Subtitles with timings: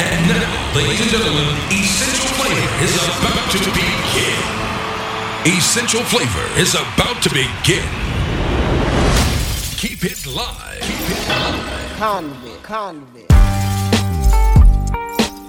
[0.00, 4.38] And now, ladies and gentlemen, Essential Flavor is about to begin.
[5.58, 7.88] Essential Flavor is about to begin.
[9.76, 10.80] Keep it live.
[10.82, 11.96] Keep it live.
[11.98, 13.32] Convict, convict.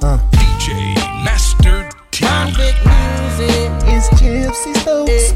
[0.01, 0.17] Uh.
[0.31, 2.25] DJ Master T.
[2.25, 3.71] Convict music.
[3.85, 5.33] It's Gypsy Stokes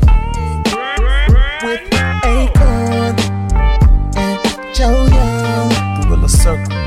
[1.63, 1.82] with
[2.23, 3.16] Akon
[4.16, 6.09] and Joe Young.
[6.09, 6.82] Gorilla Circle.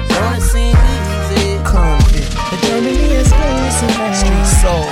[3.82, 4.88] Is close Street soul.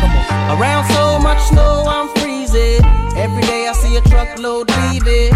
[0.00, 0.58] Come on.
[0.58, 2.84] Around so much snow, I'm freezing.
[3.16, 5.32] Every day I see a truckload leaving.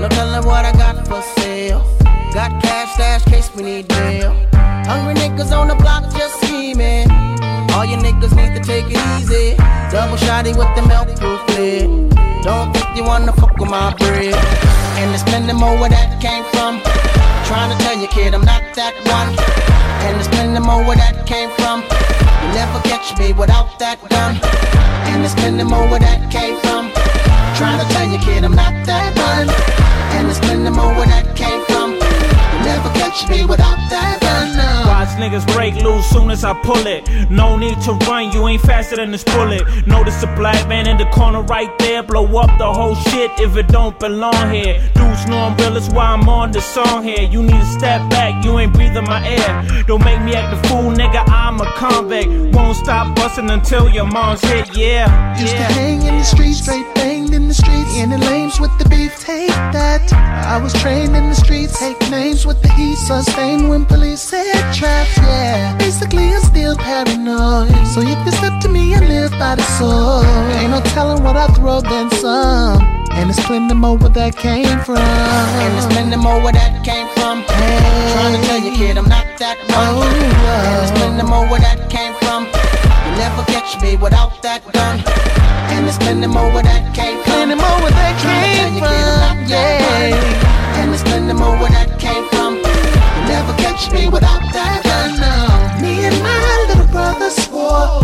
[0.00, 1.84] No telling what I got for sale.
[2.32, 4.32] Got cash stash case we need bail.
[4.86, 7.10] Hungry niggas on the block just scheming.
[7.74, 9.56] All you niggas need to take it easy.
[9.90, 12.10] Double shotty with the milk proof lid.
[12.42, 14.34] Don't think you wanna fuck with my bread.
[14.98, 17.09] And it's plenty more where that came from.
[17.50, 19.34] Trying to tell you, kid, I'm not that one.
[20.06, 21.82] And there's plenty more where that came from.
[21.82, 24.38] You never catch me without that gun.
[25.10, 26.94] And there's plenty more where that came from.
[27.58, 29.50] Trying to tell you, kid, I'm not that one.
[30.14, 31.98] And there's plenty more where that came from.
[31.98, 34.59] You never catch me without that gun.
[35.10, 37.08] Watch niggas break loose soon as I pull it.
[37.30, 39.86] No need to run, you ain't faster than this bullet.
[39.86, 42.02] Notice the black man in the corner right there.
[42.02, 44.78] Blow up the whole shit if it don't belong here.
[44.94, 47.22] Dudes know I'm real, that's why I'm on the song here.
[47.22, 49.84] You need to step back, you ain't breathing my air.
[49.86, 52.54] Don't make me act a fool, nigga, I'm a convict.
[52.54, 55.40] Won't stop busting until your mom's hit, yeah.
[55.40, 57.92] Used to hang in the streets, straight banged in the streets.
[57.96, 60.04] In the lanes with the beef, take that.
[60.54, 64.60] I was trained in the streets, take names with the heat, sustained when police said
[64.78, 65.76] traps, yeah.
[65.78, 67.72] Basically, I'm still paranoid.
[67.92, 70.26] So if you step to me, I live by the sword.
[70.60, 72.82] Ain't no telling what I throw, then some.
[73.16, 74.98] And it's plenty more where that came from.
[75.62, 77.42] And there's plenty more where that came from.
[77.42, 78.12] Hey.
[78.14, 80.08] Trying to tell you, kid, I'm not that oh, one.
[80.08, 82.19] Oh, And there's plenty more where that came from.
[83.20, 84.96] Never catch me without that gun.
[85.68, 87.52] And there's plenty more where that came from.
[87.52, 90.08] Plenty more where that came you, kid, I'm from, not that one.
[90.16, 90.80] yeah.
[90.80, 92.56] And there's plenty more where that came from.
[92.64, 95.20] You never catch me without that gun.
[95.20, 95.36] No.
[95.84, 97.99] Me and my little brother swore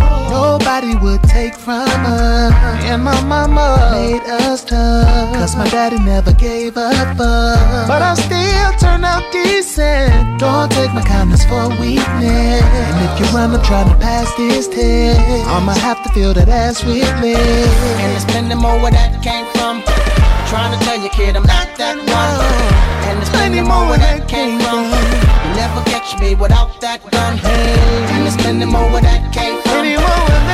[0.80, 2.52] nobody would take from us.
[2.84, 5.34] And my mama made us tough.
[5.34, 7.16] Cause my daddy never gave up.
[7.16, 10.38] But I still turn out decent.
[10.38, 12.62] Don't take my kindness for weakness.
[12.62, 15.48] And if you run, I'm trying to pass this test.
[15.48, 17.34] I'ma have to feel that ass with me.
[17.34, 19.82] And there's plenty more where that came from.
[20.48, 23.08] Trying to tell you, kid, I'm not that one.
[23.08, 24.84] And there's plenty more where that came from.
[24.84, 27.38] You never catch me without that gun.
[28.12, 30.05] And there's plenty more where that came from.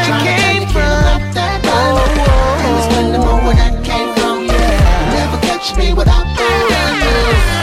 [0.03, 0.09] Plenty oh, oh.
[0.09, 1.63] more where that tell you, kid, I'm not that.
[1.65, 4.37] Oh, oh, And there's plenty more where that came from.
[4.43, 6.95] You never catch me without that gun.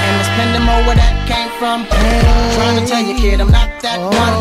[0.07, 1.85] And there's plenty more where that came from.
[2.57, 4.35] Trying to tell you, kid, I'm not that one.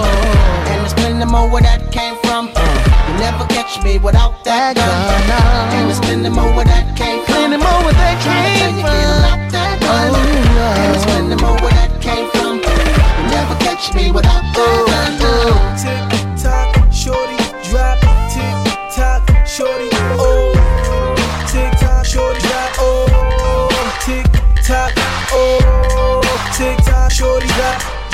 [0.72, 2.48] And there's plenty more where that came from.
[2.48, 5.22] You never catch me without that That gun.
[5.28, 7.34] gun, And there's plenty more where that came from.
[7.34, 10.10] Plenty more where that Tryna tell you, kid, I'm not that one.
[10.14, 12.62] Oh, And there's plenty more where that came from.
[12.62, 16.12] You never catch me without that oh, gun.
[16.12, 16.17] No.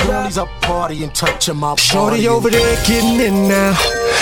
[0.05, 0.23] Drop.
[0.23, 3.77] Girlies up party and touching my Shorty over there getting in now.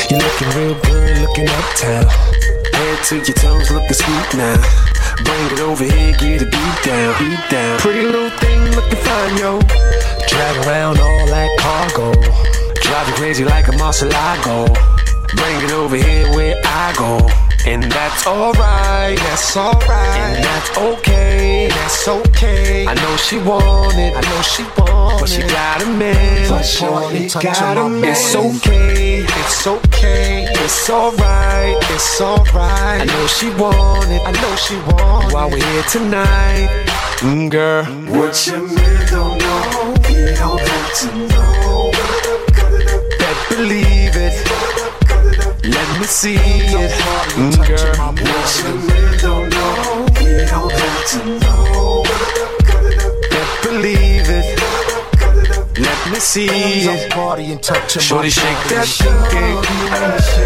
[0.09, 2.05] You looking real good, looking uptown.
[2.73, 4.55] Head to your toes, looking sweet now.
[5.23, 7.79] Bring it over here, get a beat down, beat down.
[7.79, 9.59] Pretty little thing, looking fine, yo.
[10.27, 12.13] Drag around all that cargo.
[12.81, 14.74] Drive you crazy like a Murcielago.
[15.35, 17.43] Bring it over here where I go.
[17.65, 19.88] And that's alright, that's alright.
[19.88, 22.86] And that's okay, that's okay.
[22.86, 25.19] I know she want it, I know she want it.
[25.21, 28.12] But she got a man, But shorty got a man.
[28.12, 33.01] It's okay, it's okay, it's alright, it's alright.
[33.01, 35.33] I know she want it, I know she want it.
[35.33, 36.68] While we're here tonight,
[37.19, 37.86] mm, girl.
[38.12, 41.92] What you men don't know, you don't have to know.
[43.18, 44.02] Better believe.
[45.63, 46.92] Let me see it,
[47.39, 48.12] mm, girl.
[48.12, 52.04] What you men don't know, you don't have to know.
[53.31, 54.60] Better believe it.
[55.80, 57.12] Let me see it.
[58.01, 59.48] Shorty shake that pinky.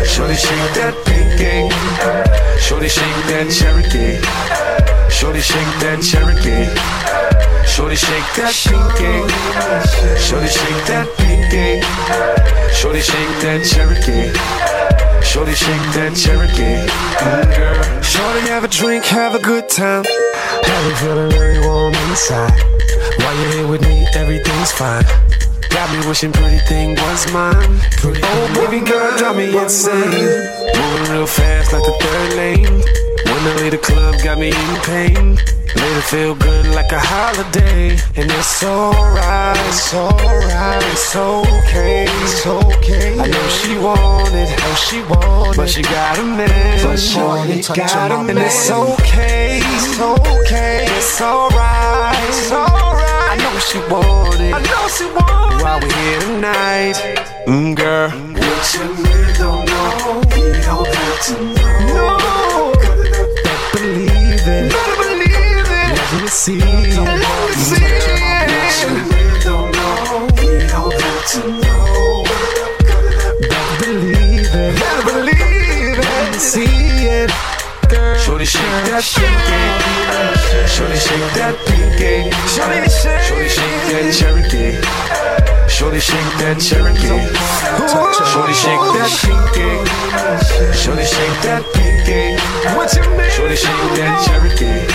[0.05, 1.73] Shorty shake that pinky.
[2.61, 4.21] Shorty shake that Cherokee.
[5.09, 6.69] Shorty shake that Cherokee.
[7.65, 9.25] Shorty shake that pinky.
[10.21, 11.81] Shorty shake that pinky.
[12.71, 14.76] Shorty shake that Cherokee.
[15.23, 16.87] Shorty shake that Cherokee.
[16.87, 18.01] Mm, girl.
[18.01, 20.03] Shorty have a drink, have a good time.
[20.03, 22.53] Have me feeling very warm inside.
[23.19, 25.05] While you're here with me, everything's fine.
[25.69, 27.79] Got me wishing pretty thing was mine.
[28.03, 30.09] Oh, baby girl, drive me insane.
[30.09, 32.81] Moving real fast like the third lane.
[33.25, 35.37] When I leave the club, got me in pain.
[35.77, 37.97] Made it feel good like a holiday.
[38.17, 43.19] And it's alright, it's alright, it's okay, it's okay.
[43.19, 48.11] I know she wanted, know she wanted, but she got a man, but she got
[48.11, 48.29] a man.
[48.29, 53.29] And it's okay, it's okay, it's alright, it's alright.
[53.29, 55.61] I know she wanted, I know she wanted.
[55.63, 56.97] While we're here tonight,
[57.47, 58.09] mm, girl.
[58.09, 62.17] What you really don't know, you don't have to know.
[62.17, 62.17] No,
[66.47, 68.47] see, let me see it.
[69.43, 72.23] don't know, you don't have to know.
[73.41, 76.39] Better believe it, better believe it.
[76.39, 76.63] See
[77.19, 77.31] it.
[78.23, 79.61] Shorty shake that pinky.
[80.73, 82.31] Shorty shake that pinky.
[82.55, 85.46] Shorty shake that Cherokee.
[85.77, 87.05] Shorty shake that Cherokee.
[88.33, 89.69] Shorty shake that pinky.
[90.73, 92.33] Shorty shake that pinky.
[92.73, 93.29] What you mean?
[93.29, 94.89] Shorty shake that Cherokee.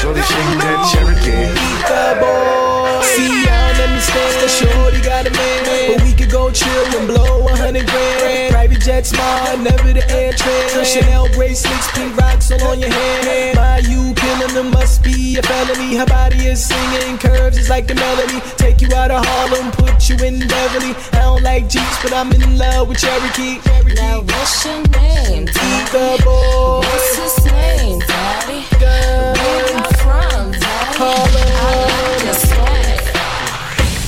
[0.00, 1.44] Shorty shake that Cherokee.
[1.84, 3.04] the boy.
[3.04, 4.48] See, I don't understand.
[4.48, 8.51] Shorty got a man, but we could go chill and blow a hundred grand.
[8.82, 10.84] Private jet smart, never the air train.
[10.84, 13.56] Chanel bracelets, pink rocks all on your hand.
[13.56, 15.94] My you killing them must be a felony.
[15.94, 18.40] Her body is singing, curves is like the melody.
[18.56, 20.94] Take you out of Harlem, put you in Beverly.
[21.12, 23.60] I don't like Jeeps, but I'm in love with Cherokee.
[23.94, 25.90] Now what's your name, daddy?
[25.92, 28.64] The boy, What's his name, daddy?
[28.80, 30.98] girl, Where you from, daddy?
[30.98, 31.46] Harlem.
[31.54, 33.06] I like your swag.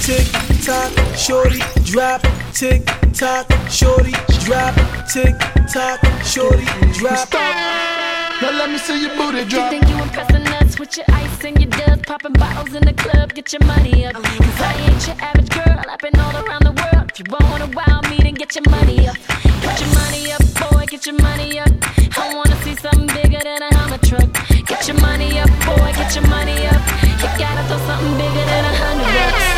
[0.02, 0.26] tick
[0.64, 2.22] tock, shorty drop,
[2.52, 4.12] tick tock, shorty
[4.44, 4.74] drop,
[5.08, 5.34] tick
[5.72, 7.32] tock, shorty drop.
[7.32, 9.72] Now let me see your booty drop.
[9.72, 12.92] You think you impressing us with your ice and your dubs, popping bottles in the
[12.92, 14.14] club, get your money up.
[14.14, 17.10] Cause I ain't your average girl, I've been all around the world.
[17.10, 19.16] If you wanna wow me, then get your money up.
[19.62, 21.72] Get your money up, boy, get your money up.
[22.18, 24.28] I wanna see something bigger than a Hummer truck.
[24.68, 26.82] Get your money up, boy, get your money up.
[27.20, 29.53] You gotta throw something bigger than a hundred bucks.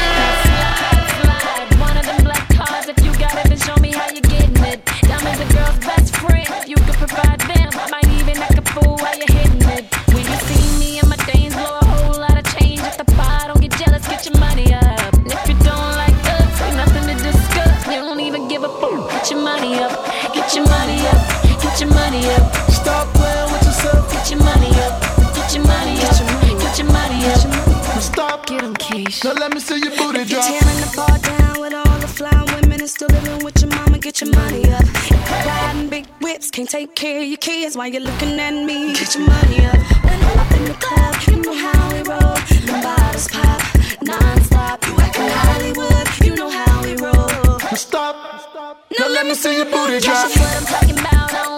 [5.26, 5.75] Diamonds a girl's
[36.67, 38.93] can't take care of your kids while you're looking at me.
[38.95, 39.77] Get your money up.
[40.05, 42.35] When I'm up in the club, you know how we roll.
[42.67, 43.63] The bottles pop
[44.03, 44.85] non-stop.
[44.87, 47.59] You acting Hollywood, you know how we roll.
[47.77, 48.17] Stop.
[48.99, 50.29] Now let me see your booty drop.
[50.29, 51.56] That's what I'm talking about.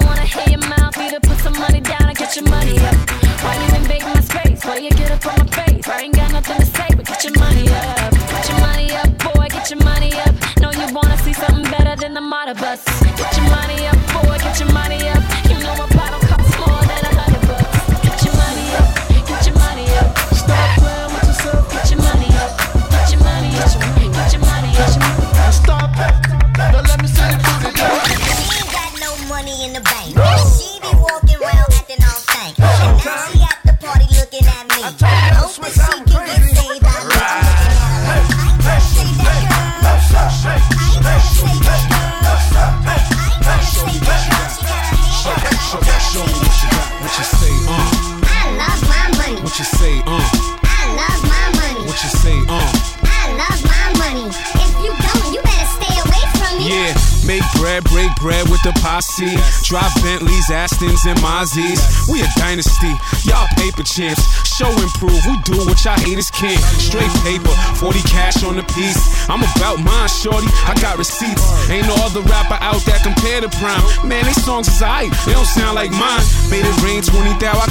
[58.29, 59.41] Bread, with the posse.
[59.65, 61.81] Drive Bentleys, Astons, and Mazzies.
[62.13, 62.93] We a dynasty,
[63.25, 64.21] y'all paper champs.
[64.45, 66.61] Show improve, we do what y'all haters can't.
[66.77, 67.49] Straight paper,
[67.81, 69.01] 40 cash on the piece.
[69.33, 70.49] I'm about mine, shorty.
[70.69, 71.41] I got receipts.
[71.73, 73.81] Ain't no other rapper out that compare to Prime.
[74.05, 76.25] Man, they songs is aight, they don't sound like mine.
[76.53, 77.68] Made it rain 20 thou, I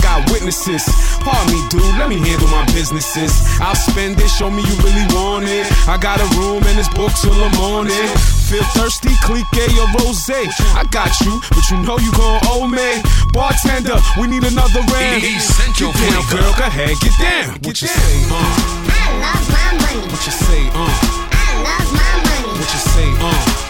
[0.47, 0.87] witnesses.
[1.19, 3.31] Pardon me, dude, let me handle my businesses.
[3.59, 5.67] I'll spend it, show me you really want it.
[5.87, 8.07] I got a room and it's booked till the morning.
[8.47, 9.43] Feel thirsty, clique
[9.75, 10.23] or rose.
[10.31, 13.03] I got you, but you know you gon' owe me.
[13.33, 15.23] Bartender, we need another round.
[15.23, 17.59] Essential Get down, girl, go ahead, get down.
[17.67, 18.87] What you say, uh?
[18.87, 20.07] I love my money.
[20.07, 20.87] What you say, uh?
[21.35, 22.55] I love my money.
[22.55, 23.66] What you say, uh?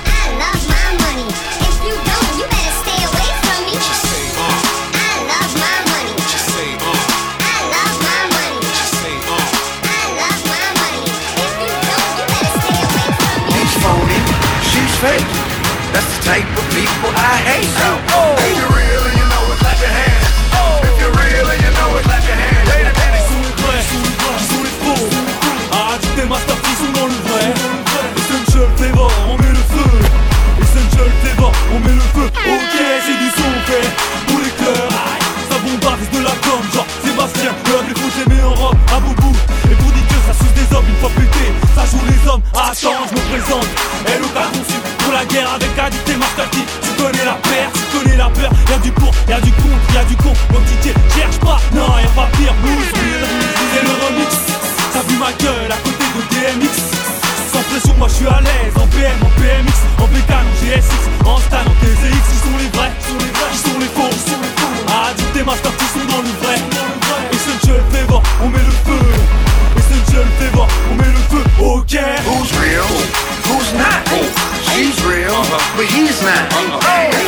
[17.48, 18.27] People I hate.
[45.46, 46.58] Avec Addict et Master T.
[46.82, 48.52] Tu connais la paire, tu connais la peur.
[48.70, 50.34] Y'a du pour, y'a du contre, y'a du con.
[50.52, 51.60] Mon DJ, cherche pas.
[51.74, 52.54] Non, y'a pas pire.
[52.64, 54.36] Blues, c'est le remix.
[54.94, 56.74] T'as vu ma gueule à côté de DMX.
[57.54, 61.04] Sans pression, moi je suis à l'aise en PM, en PMX, en bécane, en GSX,
[61.26, 62.26] en stan, en TZX.
[62.32, 64.58] Qui sont les vrais, qui sont les vrais, qui sont les faux, qui sont les.
[64.88, 66.58] Addict et Master qui sont dans le vrai.
[67.32, 69.06] Essential Flavor, on met le feu.
[69.78, 71.17] Essential Flavor, on met le
[75.48, 76.52] Real, but he's not.
[76.52, 77.27] If you're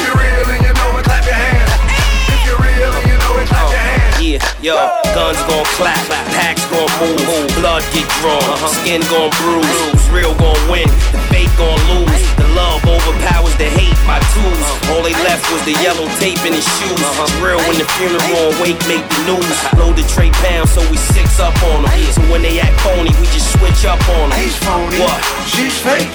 [4.30, 4.78] Yeah, yo,
[5.18, 5.98] guns gon' clap,
[6.38, 8.46] packs gon' move, blood get drawn,
[8.78, 13.98] skin gon' bruise, real gon' win, the fake gon' lose, the love overpowers the hate,
[14.06, 14.62] my tools,
[14.94, 18.54] all they left was the yellow tape in his shoes, it's real when the funeral
[18.62, 22.22] wake make the news, load the tray pounds so we six up on them, so
[22.30, 24.38] when they act phony, we just switch up on them.
[24.38, 25.18] He's phony, What?
[25.50, 26.06] she's fake.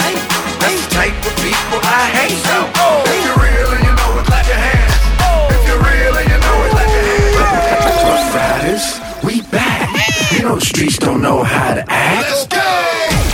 [0.63, 2.39] That's the type of people I hate.
[2.47, 3.03] So oh.
[3.11, 4.95] If you're real and you know it, clap your hands.
[5.19, 5.51] Oh.
[5.51, 6.34] If you're real and you
[8.05, 9.89] Rough Riders, we back.
[10.33, 12.29] You know streets don't know how to act.
[12.29, 13.34] Let's go!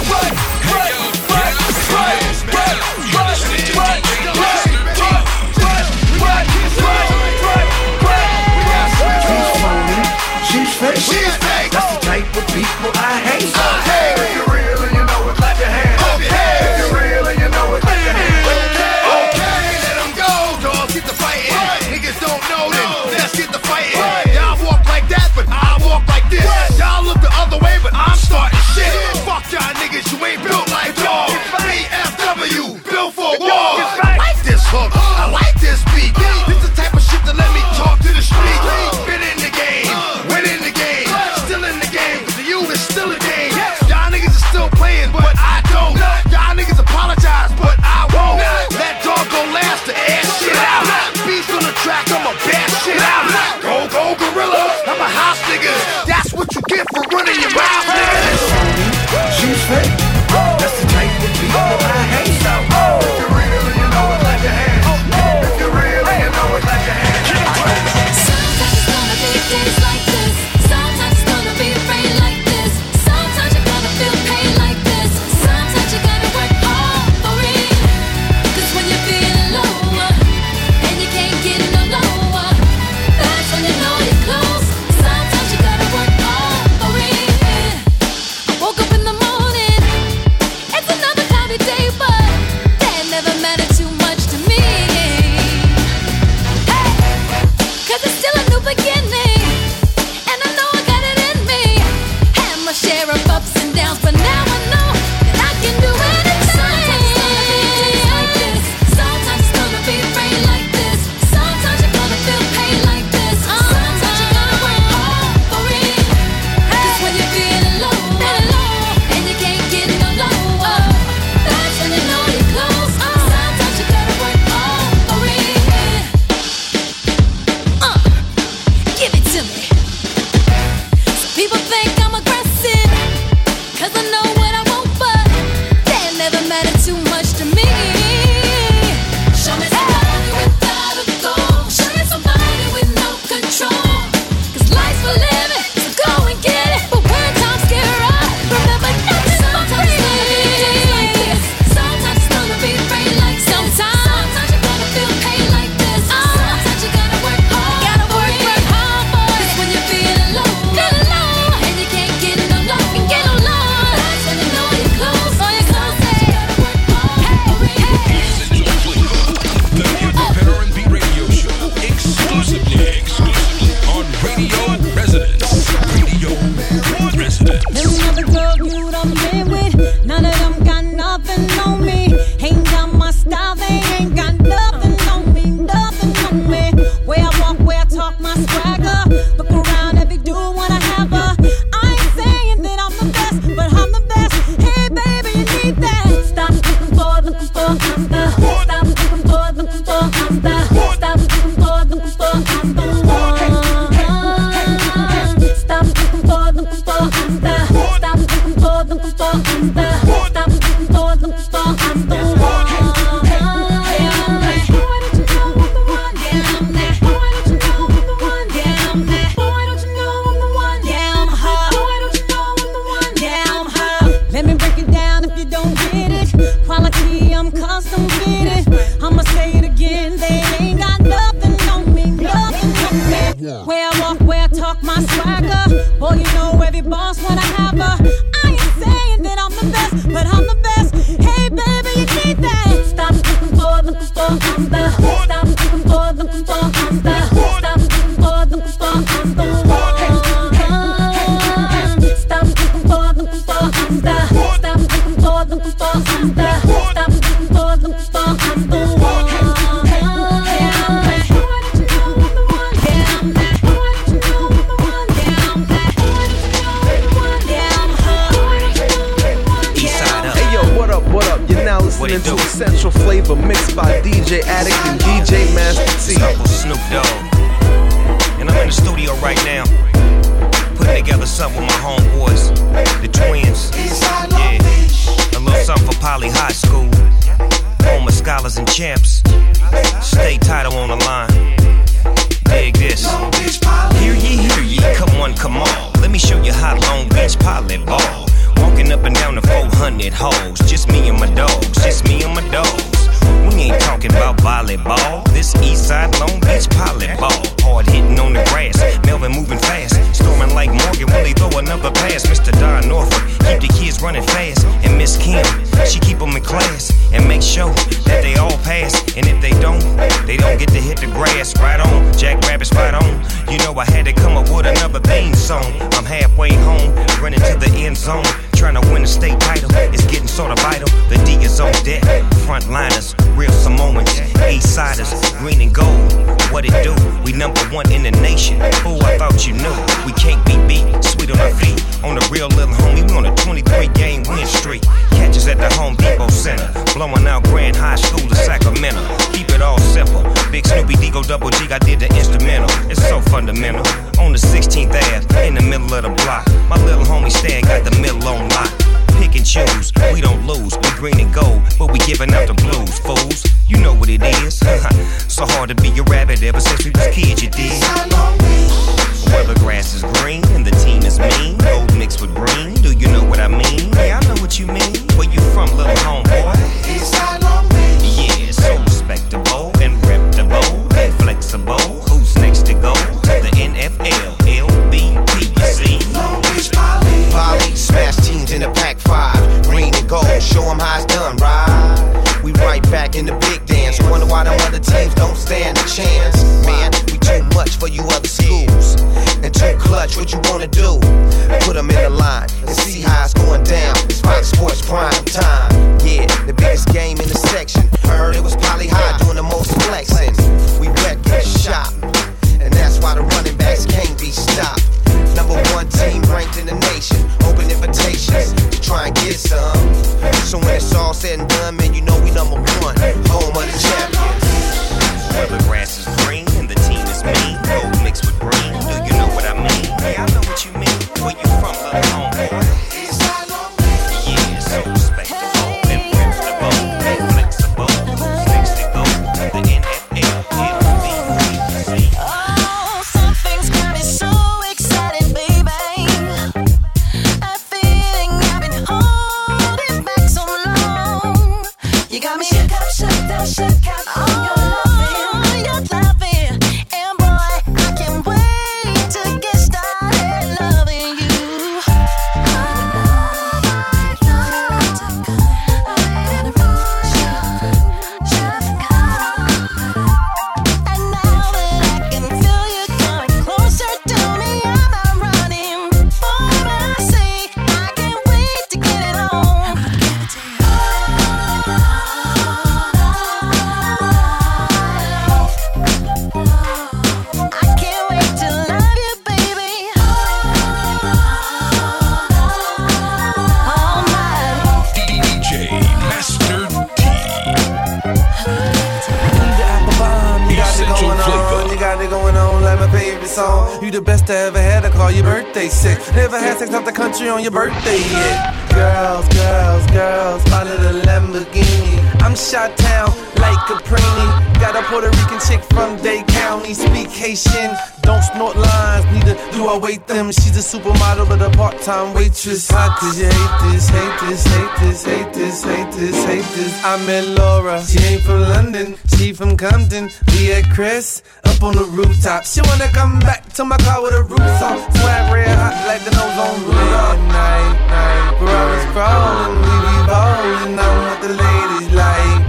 [507.31, 508.71] On your birthday yet.
[508.75, 512.23] Girls, girls, girls, follow the Lamborghini.
[512.23, 514.61] I'm shot town like Caprini.
[514.61, 516.75] Got a Puerto Rican chick from Dade County.
[516.75, 520.33] Speak Haitian, don't snort lines, neither do I wait them.
[520.33, 522.69] She's a supermodel but a part-time waitress.
[522.69, 526.85] How could you hate this, hate this, hate this, hate this, hate this, hate this?
[526.85, 530.11] I met Laura, she ain't from London, she from Compton.
[530.33, 531.23] We at Chris,
[531.61, 532.45] up on the rooftop.
[532.45, 534.81] She wanna come back to my car with a roof off.
[534.97, 537.21] Swag red hot like the nose on Rudolph.
[537.29, 540.79] Night, night, Ferraris crawling, we be ballin'.
[540.79, 542.43] I'm what the ladies like.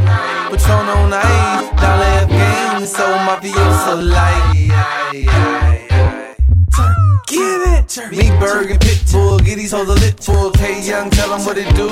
[0.51, 4.57] Patron on ice, dollar F game, so mafioso like.
[7.27, 8.11] Get it!
[8.11, 10.51] Me, Berg, and Pitbull, get these hoes a lit full.
[10.51, 11.87] K Young, tell them what it do.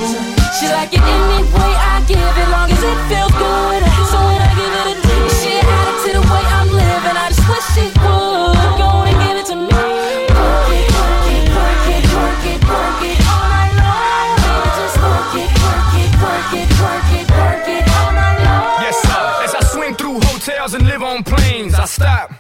[0.60, 3.84] She like it any way I give it, long as it feels good.
[4.12, 4.99] So when I give it
[6.14, 7.18] the way I'm living.
[7.18, 9.70] I just wish would go on and give it to me.
[9.70, 14.30] Work it, work it, work it, work it, work it all night long.
[14.80, 18.82] Just work it, work it, work it, work it, work it all night long.
[18.86, 19.26] Yes, sir.
[19.46, 22.34] As I swing through hotels and live on planes, I stop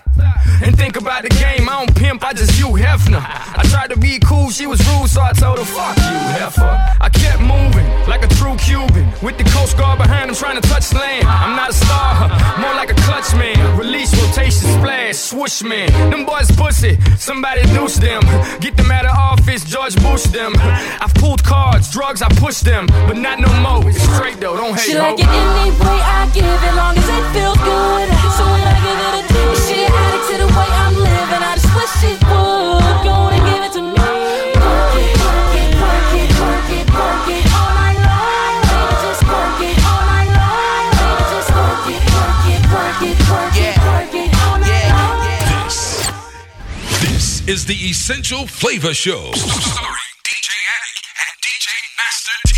[0.64, 1.70] and think about the game.
[1.70, 3.22] I don't pimp, I just you Hefner.
[3.22, 6.96] I tried to be cool, she was rude, so I told her, fuck you, heifer.
[7.00, 10.68] I kept moving like a true Cuban with the Coast Guard behind him trying to
[10.68, 11.28] touch land.
[11.28, 13.78] I'm not a star, more like a clutch man.
[13.78, 15.88] Release, rotation, splash, swoosh man.
[16.10, 18.22] Them boys pussy, somebody deuce them.
[18.60, 20.54] Get them out of office, George Bush them.
[20.58, 23.88] I've pulled cards, drugs, I push them, but not no more.
[23.88, 27.08] It's straight though, don't hate She like it any way I give it, long as
[27.08, 28.08] it feels good.
[28.36, 29.30] So when I give it a
[29.70, 31.44] she addict to the way I'm living.
[31.46, 33.39] I just wish she would go
[47.50, 49.32] is the Essential Flavor Show.
[49.34, 52.54] Starring DJ Attic and DJ Master T.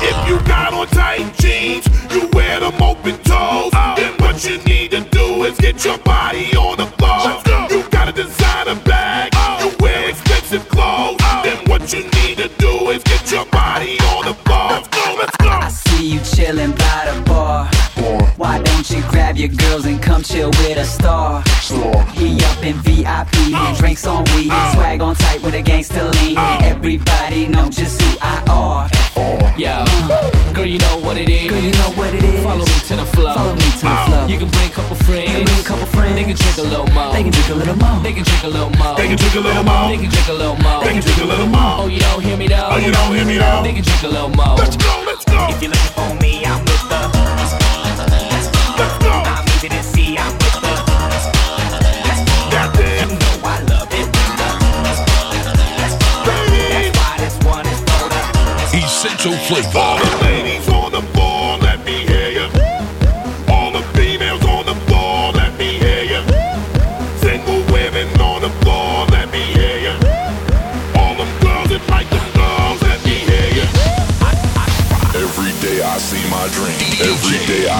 [0.00, 3.72] If you got on tight jeans, you wear them open toes.
[3.96, 7.42] Then what you need to do is get your body on the floor.
[7.68, 9.05] You got a designer bag,
[11.86, 14.70] what you need to do is get your body on the floor.
[14.70, 15.48] Let's go, let's go.
[15.48, 17.70] I see you chillin' by the bar.
[18.36, 21.44] Why don't you grab your girls and come chill with a star?
[22.12, 23.76] He up in VIP, and oh.
[23.78, 24.72] drinks on weed, oh.
[24.74, 26.36] swag on tight with a gangster lean.
[26.36, 26.58] Oh.
[26.62, 28.95] Everybody know just who I are.
[29.16, 29.80] Yo,
[30.52, 31.48] girl, you know what it is.
[31.48, 32.44] Girl, you know what it is.
[32.44, 33.32] Follow me to the flow.
[33.32, 34.26] Follow me to the flow.
[34.28, 35.32] You can bring a couple friends.
[35.32, 36.14] You can bring a couple friends.
[36.16, 37.12] They can drink a little more.
[37.16, 38.02] They can drink a little more.
[38.04, 38.92] They can drink a little more.
[39.00, 39.88] They can drink a little more.
[39.88, 40.84] They can drink a little more.
[40.84, 41.74] They can drink a little more.
[41.80, 42.68] Oh, you don't hear me though.
[42.68, 43.62] Oh, you don't hear me though.
[43.64, 44.54] They can drink a little more.
[44.60, 45.48] Let's go, let's go.
[45.48, 46.25] If you're looking for me,
[59.30, 59.36] the.
[59.36, 59.95] Essential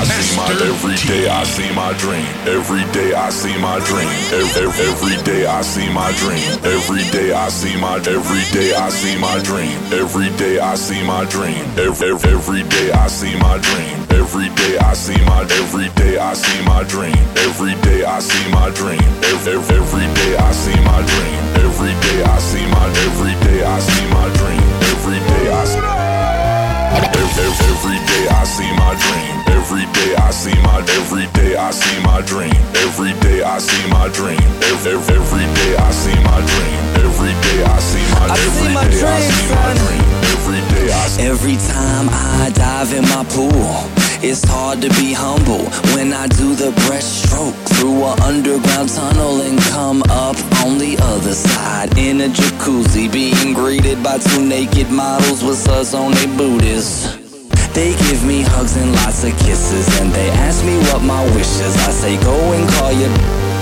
[0.07, 2.27] see my every day I see my dream.
[2.47, 4.09] Every day I see my dream.
[4.33, 6.43] Every, every day I see my dream.
[6.65, 9.77] Every day I see my every day I see my dream.
[9.93, 11.65] Every day I see my dream.
[11.79, 13.97] Every, every day I see my dream.
[14.11, 17.17] Every day I see my every day I see my dream.
[17.47, 19.03] Every day I see my dream.
[19.25, 21.41] Every, every day I see my dream.
[21.67, 24.63] Every day I see my every day I see my dream.
[24.93, 26.06] Every day I see
[26.95, 29.35] Every, every day I see my dream.
[29.59, 32.55] Every day I see my every day I see my dream.
[32.87, 34.41] Every day I see my dream.
[34.71, 36.79] Every, every day I see my dream.
[37.03, 40.07] Every day I see my I see my day I see my dream.
[40.33, 43.91] Every day I see Every time I dive in my pool,
[44.23, 49.59] it's hard to be humble when I do the breaststroke through an underground tunnel and
[49.73, 55.43] come up on the other side in a jacuzzi, being greeted by two naked models
[55.43, 57.17] with suds on their booties.
[57.75, 61.61] They give me hugs and lots of kisses, and they ask me what my wish
[61.61, 61.77] is.
[61.85, 63.13] I say, go and call your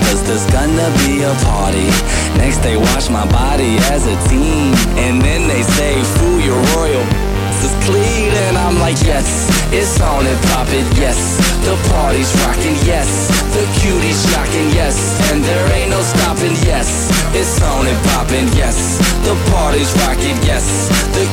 [0.05, 1.89] Cause there's gonna be a party.
[2.37, 4.71] Next, they wash my body as a team.
[5.01, 7.24] And then they say, fool, your royal
[7.65, 8.29] is clean.
[8.45, 10.69] And I'm like, yes, it's on and pop
[11.01, 11.17] yes.
[11.65, 13.09] The party's rocking, yes.
[13.57, 14.95] The cuties shocking, yes.
[15.31, 17.09] And there ain't no stopping, yes.
[17.33, 18.77] It's on and popping, yes.
[19.25, 20.65] The party's rocking, yes.
[21.17, 21.24] The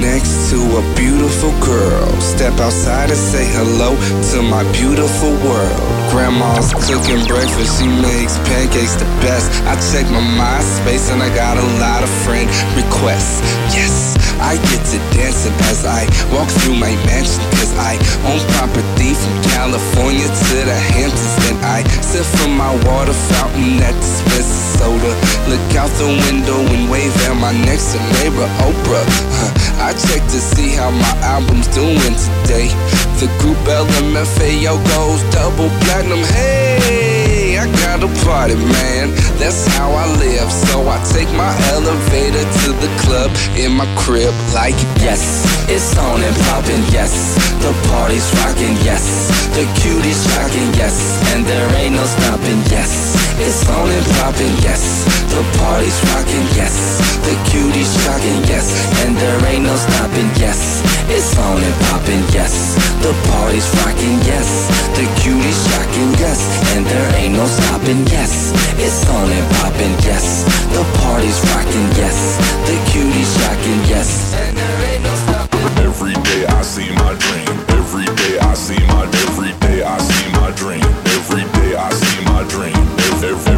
[0.00, 2.08] next to a beautiful girl.
[2.20, 3.94] Step outside and say hello
[4.32, 5.82] to my beautiful world.
[6.10, 9.50] Grandma's cooking breakfast, she makes pancakes the best.
[9.66, 13.42] I check my MySpace and I got a lot of friend requests.
[13.74, 17.42] Yes, I get to dancing as I walk through my mansion.
[17.58, 21.34] Cause I own property from California to the Hamptons.
[21.46, 25.12] Then I sip from my water fountain that dispenses soda.
[25.48, 29.06] Look out the window and wave at my next neighbor, Oprah.
[29.38, 29.50] Huh,
[29.84, 32.72] I check to see how my album's doing today.
[33.20, 36.24] The group LMFAO goes double platinum.
[36.32, 39.12] Hey, I got a party, man.
[39.36, 40.50] That's how I live.
[40.50, 44.72] So I take my elevator to the club in my crib, like
[45.04, 47.36] Yes, it's on and poppin', yes.
[47.60, 49.28] The party's rockin', yes.
[49.52, 50.96] The cuties rockin', yes.
[51.34, 53.23] And there ain't no stoppin', yes.
[53.36, 55.04] It's on and poppin', yes.
[55.26, 57.02] The party's rockin', yes.
[57.26, 58.70] The cuties rockin', yes.
[59.02, 60.82] And there ain't no stoppin', yes.
[61.10, 62.78] It's on and poppin', yes.
[63.02, 64.70] The party's rockin', yes.
[64.94, 66.38] The cuties rockin', yes.
[66.76, 68.54] And there ain't no stoppin', yes.
[68.78, 70.46] It's on and poppin', yes.
[70.70, 72.38] The party's rockin', yes.
[72.70, 74.34] The cuties rockin', yes.
[74.38, 75.82] And there ain't no stoppin'.
[75.82, 77.50] Every day I see my dream.
[77.82, 80.86] Every day I see my every day I see my dream.
[81.18, 82.83] Every day I see my dream.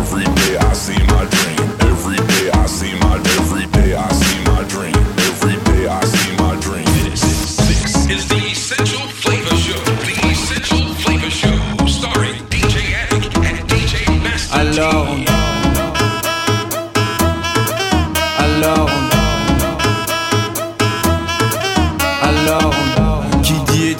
[0.08, 1.55] Every, day I see my dream.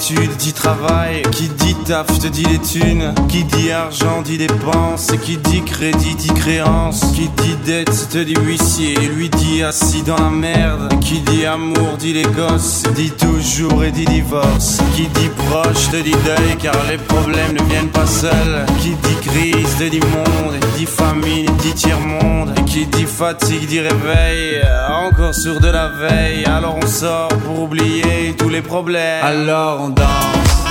[0.07, 5.11] Études dit travail, qui dit taf te dit les thunes, qui dit argent dit dépenses,
[5.23, 10.17] qui dit crédit dit créance, qui dit dette te dit huissier, lui dit assis dans
[10.17, 15.31] la merde, qui dit amour dit les gosses, dit toujours et dit divorce, qui dit
[15.49, 16.57] proche te dit deuil.
[16.61, 21.51] Car les problèmes ne viennent pas seuls, qui dit crise te dit monde, dit famine
[21.63, 26.87] dit tiers-monde, et qui dit fatigue dit réveil, encore sur de la veille, alors on
[26.87, 30.65] sort pour oublier tous les problèmes, alors on danse.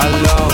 [0.00, 0.53] Alors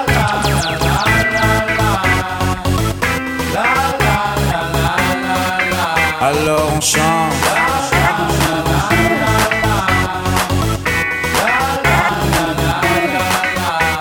[6.31, 7.33] Alors on chante.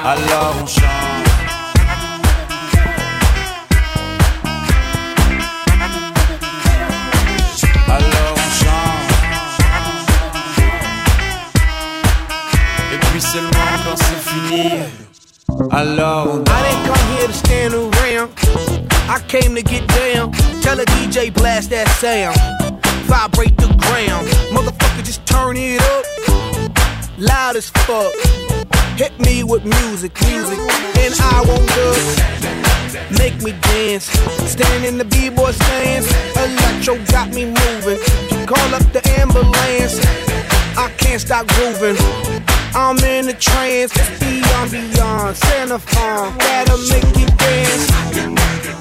[0.04, 0.86] Alors on chante.
[7.88, 9.10] Alors on chante.
[12.92, 13.50] Et puis seulement
[13.84, 14.70] quand c'est fini.
[15.72, 16.50] Alors on I
[17.18, 18.89] here to stand.
[19.10, 20.30] I came to get down.
[20.62, 22.38] Tell a DJ blast that sound.
[23.10, 24.28] Vibrate the ground.
[24.54, 26.06] Motherfucker, just turn it up.
[27.18, 28.14] Loud as fuck.
[28.94, 30.58] Hit me with music, music.
[31.02, 34.04] And I won't just make me dance.
[34.46, 36.06] Stand in the B-boy stands.
[36.38, 37.98] Electro got me moving.
[38.46, 39.98] Call up the ambulance.
[40.78, 41.98] I can't stop grooving.
[42.78, 45.98] I'm in a trance, beyond, beyond, Santa Fe,
[46.38, 48.79] that'll make you dance.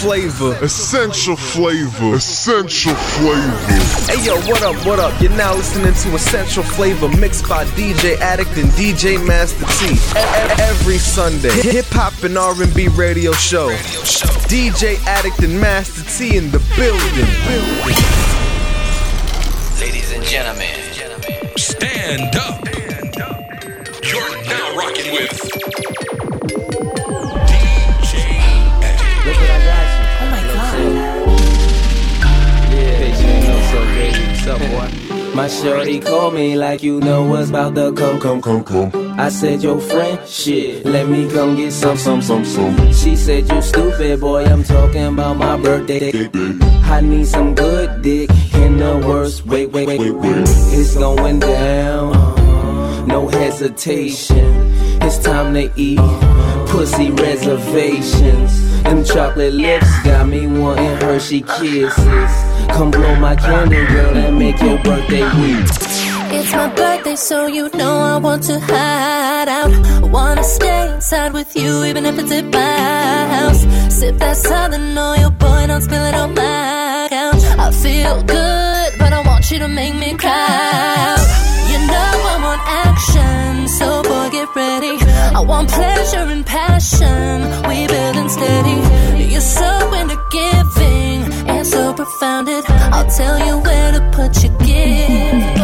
[0.00, 0.56] Flavor.
[0.64, 2.14] Essential flavor.
[2.14, 3.56] Essential flavor.
[4.10, 5.20] Hey yo, what up, what up?
[5.20, 9.98] You're now listening to Essential Flavor mixed by DJ Addict and DJ Master T.
[10.62, 13.68] Every Sunday, hip hop and R&B radio show.
[14.48, 17.28] DJ Addict and Master T in the building.
[19.78, 20.76] Ladies and gentlemen,
[21.58, 22.64] stand up.
[24.02, 25.59] You're now rocking with
[35.34, 39.14] My shorty called me like you know what's about to come, come, come, come.
[39.18, 42.92] I said, yo, friend, shit, let me come get some, some, some, some.
[42.92, 46.28] She said, you stupid, boy, I'm talking about my birthday.
[46.84, 50.44] I need some good dick in the worst way, wait, wait, wait.
[50.48, 54.72] It's going down, no hesitation.
[55.02, 55.98] It's time to eat
[56.68, 58.82] pussy reservations.
[58.82, 62.49] Them chocolate lips got me wanting Hershey kisses.
[62.68, 65.66] Come blow my candle, girl, and make your birthday week.
[66.32, 69.72] It's my birthday, so you know I want to hide out.
[70.02, 73.62] I wanna stay inside with you, even if it's at my house.
[73.92, 77.42] Sip that southern oil, boy, don't spill it on my couch.
[77.58, 81.16] I feel good, but I want you to make me cry.
[81.70, 84.96] You know I want action, so boy, get ready.
[85.34, 88.78] I want pleasure and passion, we building steady.
[89.32, 90.69] You're so into giving
[91.74, 95.59] and profound, it I'll tell you where to put your gift.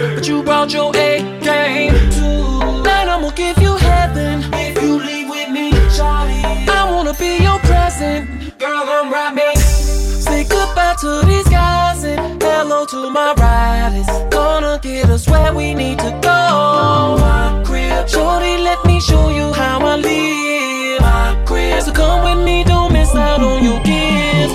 [0.00, 1.94] On but you brought your A game.
[2.10, 6.68] Tonight I'ma give you heaven if you leave with me, Shawty.
[6.68, 8.84] I wanna be your present, girl.
[8.96, 9.56] I'm rapping.
[9.56, 14.06] Say goodbye to these guys and hello to my riders.
[14.30, 17.16] Gonna get us where we need to go.
[17.20, 17.64] My
[18.06, 21.00] Shorty, let me show you how I live.
[21.00, 24.54] My crib, so come with me, don't miss out on your gift.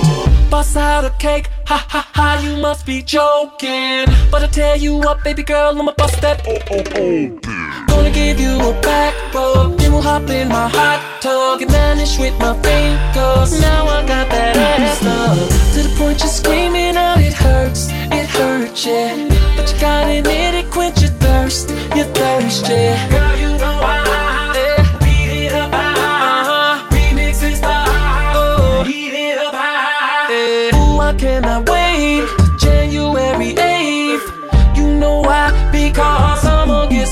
[0.51, 4.05] Bust out a cake, ha ha ha, you must be joking.
[4.32, 7.86] But I tell you what, baby girl, I'ma bust that oh oh oh.
[7.88, 12.17] Gonna give you a back rub, then we'll hop in my hot tub and vanish
[12.17, 13.61] with my fingers.
[13.61, 15.38] Now I got that ass up
[15.74, 19.13] to the point you're screaming out, it hurts, it hurts, yeah.
[19.55, 22.97] But you gotta admit it, quench your thirst, your thirst, yeah.
[23.13, 23.78] Girl, you know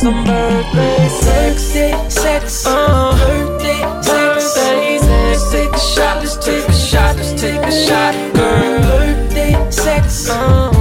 [0.07, 1.73] Some birthday sex.
[1.73, 2.65] Birthday sex.
[2.65, 4.55] Uh, birthday sex.
[4.55, 5.51] Birthday sex.
[5.51, 8.79] Take a shot, let's take a shot, let's take a shot, girl.
[8.83, 10.29] Birthday sex.
[10.29, 10.76] Uh,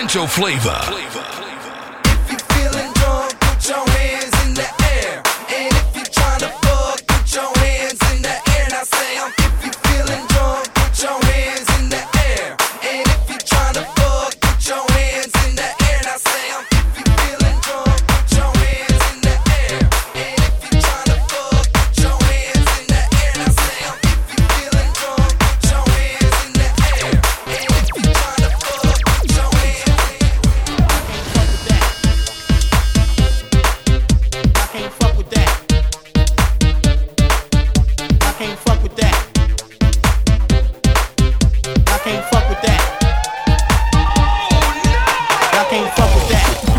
[0.00, 0.80] potential flavor.
[0.86, 1.49] flavor.
[45.96, 46.69] fuck with that.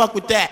[0.00, 0.50] fuck with that.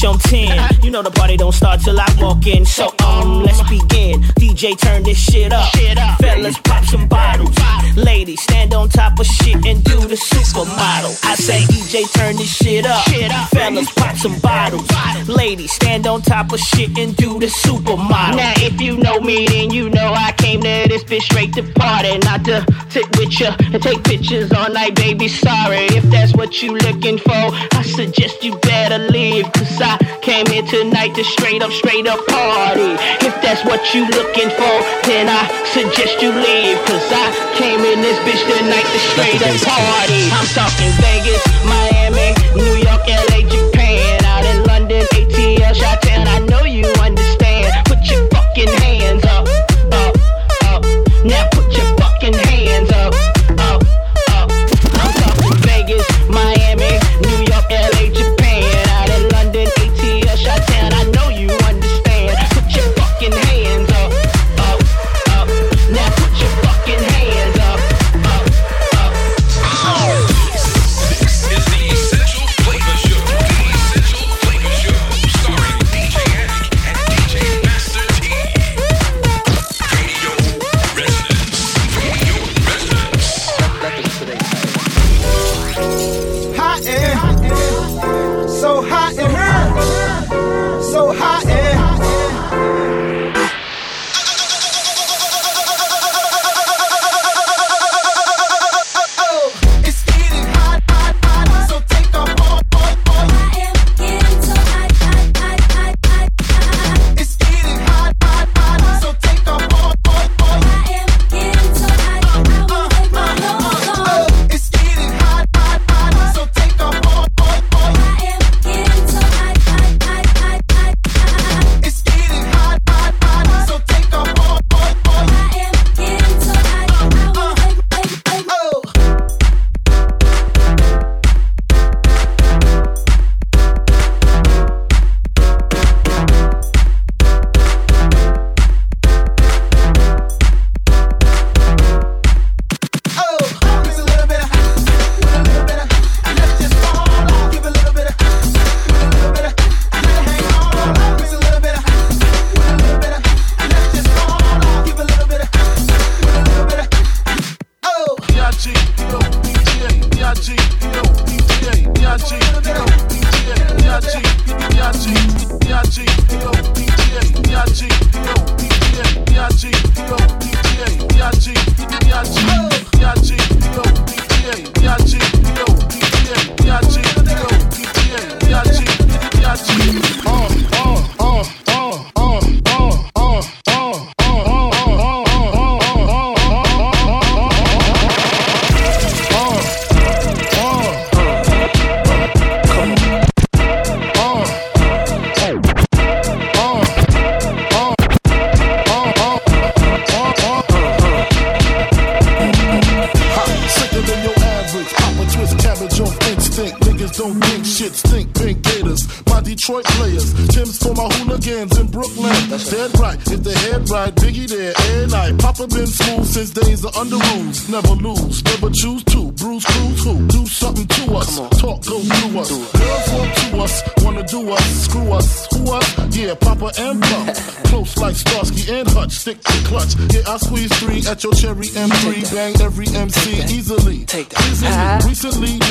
[0.00, 0.82] 10.
[0.82, 2.64] You know the party don't start till I walk in.
[2.64, 4.22] So, um, let's begin.
[4.40, 5.70] DJ, turn this shit up.
[6.18, 7.54] Fellas, pop some bottles.
[7.96, 11.22] Ladies, stand on top of shit and do the supermodel.
[11.22, 13.04] I say, DJ, turn this shit up.
[13.50, 14.88] Fellas, pop some bottles.
[15.28, 18.36] Ladies, stand on top of shit and do the supermodel.
[18.36, 21.62] Now, if you know me, then you know I came to this bitch straight to
[21.74, 25.28] party, not to sit with ya and take pictures all night, baby.
[25.28, 27.50] Sorry if that's what you looking for.
[27.76, 32.06] I suggest you better leave, cause I I came here tonight to straight up, straight
[32.06, 32.94] up party.
[33.26, 35.42] If that's what you looking for, then I
[35.74, 36.78] suggest you leave.
[36.86, 37.26] Cause I
[37.58, 40.22] came in this bitch tonight to straight up party.
[40.30, 41.89] I'm talking Vegas, my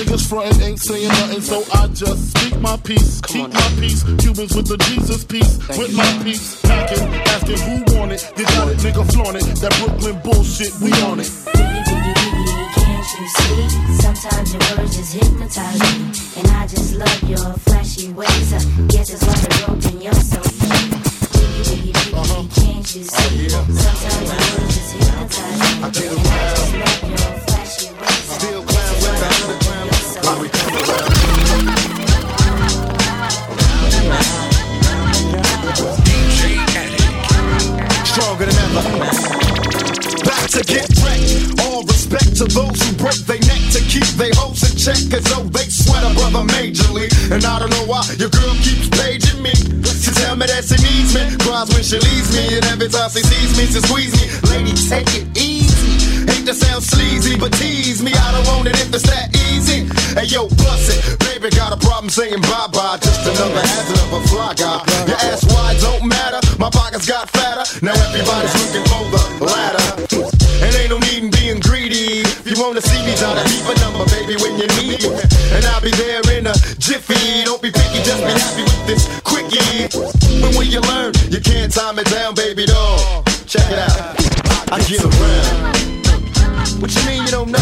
[0.09, 4.03] niggas frontin' ain't saying nothing, so I just speak my peace, keep my peace.
[4.17, 6.59] Cubans with the Jesus peace, with my peace.
[6.61, 9.45] Packing, asking who want it, they got it, nigga flaunt it.
[9.61, 11.29] That Brooklyn bullshit, we on it.
[11.53, 13.69] Biggie, biggie, biggie, can't you see?
[14.01, 18.53] Sometimes your words just hypnotize me, and I just love your flashy ways.
[18.53, 20.41] I guess it's why they're you're so
[21.37, 23.49] Biggie, biggie, biggie, can't you see?
[23.49, 28.25] Sometimes your words just hypnotize me, and I just love your flashy ways.
[28.39, 29.98] Still climb.
[30.29, 30.45] Stronger
[38.45, 38.85] than ever.
[40.23, 41.59] Back to get wrecked.
[41.65, 45.01] All respect to those who break their neck to keep their hopes in check.
[45.17, 47.09] As though they sweat a brother majorly.
[47.31, 49.55] And I don't know why your girl keeps paging me.
[49.55, 51.37] She tell me that she needs me.
[51.41, 52.55] Cries when she leaves me.
[52.55, 54.29] And every time she sees me, she squeeze me.
[54.51, 55.28] Lady, take it.
[56.39, 58.15] Hate to sound sleazy, but tease me.
[58.15, 59.83] I don't want it if it's that easy.
[60.15, 61.19] Hey yo, bust it.
[61.19, 62.95] Baby got a problem saying bye bye.
[62.95, 64.79] Just another hazard of a fly guy.
[65.03, 66.39] Your ass wide don't matter.
[66.55, 67.67] My pockets got fatter.
[67.83, 69.83] Now everybody's looking for the ladder.
[70.63, 72.23] And ain't no need in being greedy.
[72.23, 75.11] If you wanna see me, try to keep a number, baby, when you need me.
[75.51, 77.43] And I'll be there in a jiffy.
[77.43, 79.91] Don't be picky, just be happy with this quickie.
[80.39, 83.27] But when you learn, you can't time it down, baby doll.
[83.43, 84.15] Check it out.
[84.71, 85.98] I get around.
[86.79, 87.59] What you mean you don't know?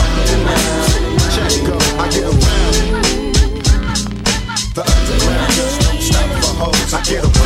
[1.34, 1.76] Check go.
[1.98, 2.74] I get around.
[4.76, 6.94] The underground don't stop for hoes.
[6.94, 7.37] I get around.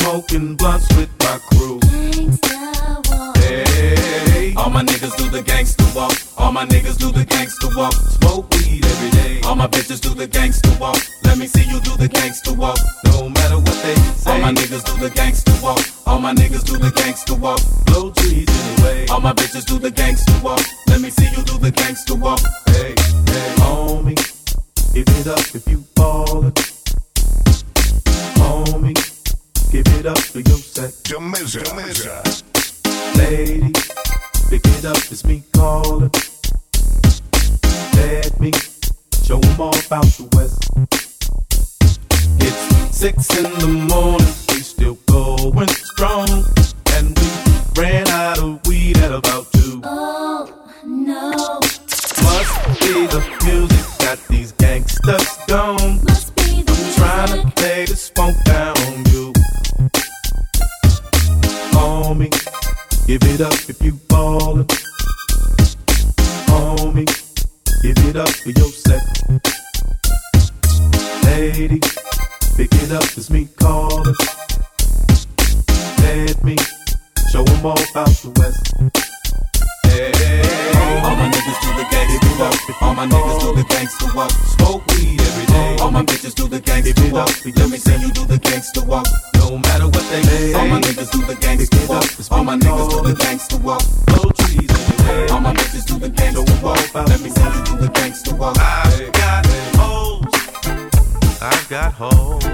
[0.00, 1.80] Smoking blunts with my crew.
[3.36, 6.14] Hey, All my niggas do the gangster walk.
[6.38, 7.94] All my niggas do the gangster walk.
[7.94, 9.40] smoke weed every day.
[9.44, 10.98] All my bitches do the gangster walk.
[11.24, 12.78] Let me see you do the gangster walk.
[13.04, 14.32] No matter what they say.
[14.32, 15.80] All my niggas do the gangster walk.
[16.06, 17.60] All my niggas do the gangster walk.
[17.86, 19.06] blow trees anyway.
[19.08, 20.60] All my bitches do the gangster walk.
[20.88, 22.40] Let me see you do the gangster walk.
[22.68, 22.94] Hey,
[23.32, 24.16] hey, homie,
[24.94, 26.52] give it up if you ballin'.
[28.40, 28.94] Homie,
[29.70, 30.92] give it up for your set.
[31.04, 32.22] Jamaica.
[33.16, 33.72] Lady,
[34.50, 36.10] pick it up, it's me calling.
[37.94, 38.52] Let me
[39.24, 40.58] show 'em all about the West.
[42.40, 46.28] It's six in the morning, we still going strong.
[46.94, 47.28] And we
[47.82, 49.80] ran out of weed at about two.
[49.84, 50.48] Oh,
[50.84, 51.60] no.
[52.22, 56.00] Must be the music got these gangsters gone.
[56.04, 59.32] Must be the I'm trying to lay this funk down on you.
[62.16, 64.64] Homie, give it up if you ballin'.
[66.48, 67.04] Homie,
[67.82, 69.02] give it up for your set.
[71.24, 71.78] Lady,
[72.56, 74.14] pick it up, it's me calling.
[75.98, 76.56] Let me
[77.30, 79.15] show 'em all about the West.
[81.06, 82.82] All my niggas do the gangster walk.
[82.82, 84.30] All my niggas do the gangster walk.
[84.30, 85.76] smoke weed every day.
[85.80, 87.30] All my bitches do the gangster walk.
[87.44, 89.06] Let me see you do the gangster walk.
[89.34, 90.52] No matter what they say.
[90.54, 92.04] All my niggas do the gangster walk.
[92.30, 93.82] All my niggas do the gangster walk.
[94.06, 95.28] blow trees anyway.
[95.30, 96.94] All my bitches do the gangster walk.
[96.94, 98.58] Let me see you do the gangster walk.
[98.58, 100.24] I've got hoes.
[101.40, 102.44] I've got hoes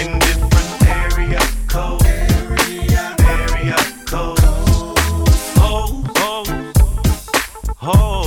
[0.00, 2.07] in different area codes.
[7.88, 8.17] Hoes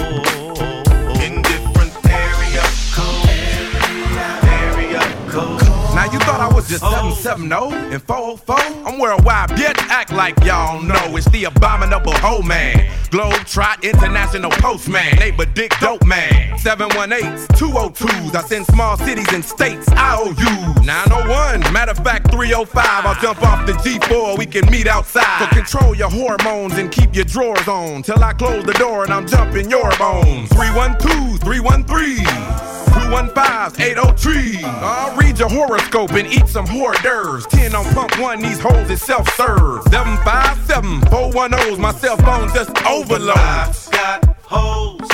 [6.42, 8.56] I was just 770 and 404?
[8.88, 9.78] I'm worldwide, bitch.
[9.89, 12.89] Act like y'all know it's the abominable hoe man.
[13.12, 15.18] Globe Trot International Postman.
[15.18, 16.58] Neighbor Dick Dope Man.
[16.58, 18.34] 718s, 202s.
[18.34, 20.82] I send small cities and states IOUs.
[20.84, 23.06] 901, matter of fact 305.
[23.06, 24.39] I'll jump off the G4.
[24.39, 25.46] We can meet outside.
[25.46, 28.02] So control your hormones and keep your drawers on.
[28.02, 30.50] Till I close the door and I'm jumping your bones.
[30.50, 32.80] 312, 313.
[33.12, 34.64] 215 803.
[34.64, 37.45] I'll read your horoscope and eat some hors d'oeuvres.
[37.47, 39.84] 10 on pump one, these holes is self serve.
[39.91, 43.38] 757 410's my cell phone just overload.
[43.38, 45.09] I've got holes.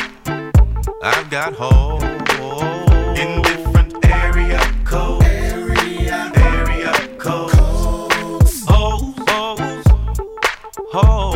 [1.02, 2.04] I've got holes.
[3.18, 5.26] in different area codes.
[5.26, 7.56] Area, codes.
[8.68, 9.84] Hoes, hoes,
[10.92, 11.27] hoes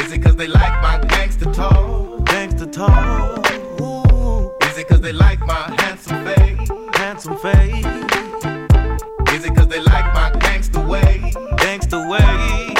[0.00, 2.24] Is it cause they like my gangster talk?
[2.26, 3.47] Gangster talk.
[4.88, 6.68] Cause they like my handsome face?
[6.94, 7.84] Handsome face.
[9.34, 11.32] Is it cause they like my gangster way?
[11.56, 12.74] Gangster way.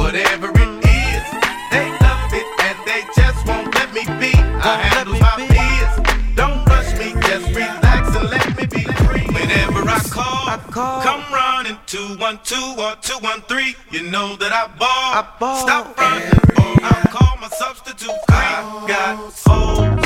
[0.00, 1.24] Whatever it is,
[1.70, 4.32] they love it and they just won't let me be.
[4.62, 9.26] I handle my fears, Don't rush me, just relax and let me be free.
[9.26, 11.02] Whenever I call, I call.
[11.02, 13.74] come running 212 or 213.
[13.90, 15.56] You know that I ball.
[15.60, 18.10] Stop running or I'll call my substitute.
[18.30, 19.99] I've got hoes.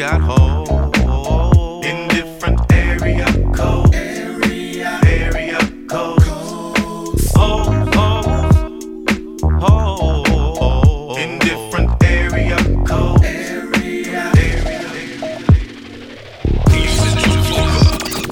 [0.00, 3.90] I've got hoes in different area codes.
[3.92, 6.24] Area, area codes.
[7.34, 8.28] Hoes, hoes,
[9.58, 13.24] hoes in different area codes.
[13.24, 14.30] Area,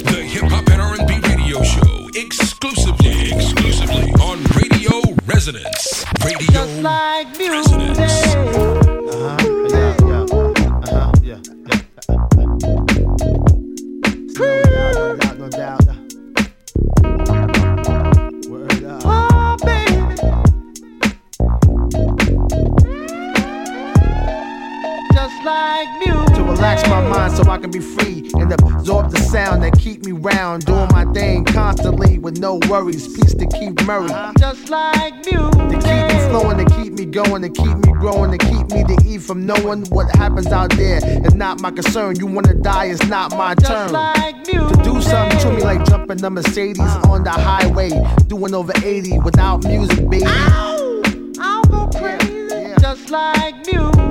[0.05, 6.05] The Hip Hop and R&B Radio Show, exclusively, exclusively on Radio Resonance.
[6.25, 7.75] Radio Just like music.
[7.99, 8.26] Uh-huh.
[27.67, 30.65] can be free and absorb the sound that keep me round.
[30.67, 33.09] Doing my thing constantly with no worries.
[33.17, 34.11] Peace to keep Murray.
[34.11, 34.33] Uh-huh.
[34.39, 35.53] Just like music.
[35.53, 38.85] To keep me flowing, to keep me going, to keep me growing, to keep me
[38.85, 41.01] to eat from knowing what happens out there.
[41.03, 42.17] It's not my concern.
[42.17, 43.93] You wanna die, it's not my Just turn.
[43.93, 47.13] Like to do something to me like jumping the Mercedes uh-huh.
[47.13, 47.91] on the highway.
[48.29, 50.25] Doing over 80 without music, baby.
[50.27, 52.75] I'll go crazy.
[52.81, 53.96] Just like music.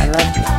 [0.00, 0.57] I love you.